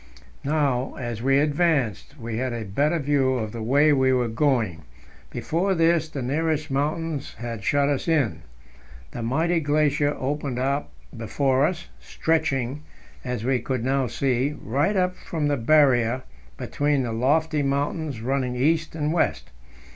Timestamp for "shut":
7.63-7.87